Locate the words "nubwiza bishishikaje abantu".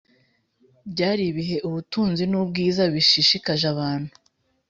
2.31-4.11